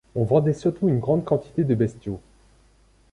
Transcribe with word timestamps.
On 0.15 0.23
vendait 0.23 0.53
surtout 0.55 0.89
une 0.89 0.97
grande 0.97 1.23
quantité 1.23 1.63
de 1.63 1.75
bestiaux. 1.75 2.19